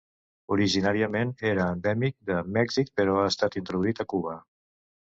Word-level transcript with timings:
Originàriament 0.55 1.35
era 1.51 1.67
endèmic 1.75 2.17
de 2.31 2.41
Mèxic, 2.57 2.91
però 3.03 3.21
ha 3.21 3.31
estat 3.35 3.61
introduït 3.65 4.07
a 4.07 4.09
Cuba. 4.17 4.39